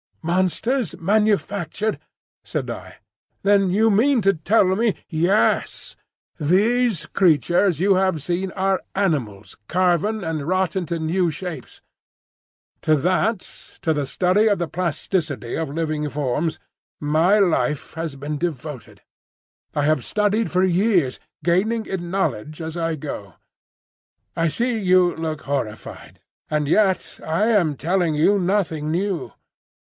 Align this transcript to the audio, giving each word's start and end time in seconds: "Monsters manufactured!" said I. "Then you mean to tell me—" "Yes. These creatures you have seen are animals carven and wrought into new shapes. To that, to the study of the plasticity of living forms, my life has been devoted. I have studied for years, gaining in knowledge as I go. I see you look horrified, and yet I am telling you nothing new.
"Monsters 0.23 0.97
manufactured!" 0.97 1.99
said 2.43 2.71
I. 2.71 2.95
"Then 3.43 3.69
you 3.69 3.91
mean 3.91 4.19
to 4.23 4.33
tell 4.33 4.75
me—" 4.75 4.95
"Yes. 5.07 5.95
These 6.39 7.05
creatures 7.05 7.79
you 7.79 7.93
have 7.97 8.19
seen 8.23 8.49
are 8.53 8.81
animals 8.95 9.57
carven 9.67 10.23
and 10.23 10.47
wrought 10.47 10.75
into 10.75 10.97
new 10.97 11.29
shapes. 11.29 11.83
To 12.81 12.95
that, 12.95 13.41
to 13.83 13.93
the 13.93 14.07
study 14.07 14.47
of 14.47 14.57
the 14.57 14.67
plasticity 14.67 15.53
of 15.53 15.69
living 15.69 16.09
forms, 16.09 16.57
my 16.99 17.37
life 17.37 17.93
has 17.93 18.15
been 18.15 18.39
devoted. 18.39 19.03
I 19.75 19.83
have 19.83 20.03
studied 20.03 20.49
for 20.49 20.63
years, 20.63 21.19
gaining 21.43 21.85
in 21.85 22.09
knowledge 22.09 22.59
as 22.59 22.75
I 22.75 22.95
go. 22.95 23.35
I 24.35 24.47
see 24.47 24.79
you 24.79 25.15
look 25.15 25.41
horrified, 25.41 26.21
and 26.49 26.67
yet 26.67 27.19
I 27.23 27.45
am 27.49 27.75
telling 27.77 28.15
you 28.15 28.39
nothing 28.39 28.89
new. 28.89 29.33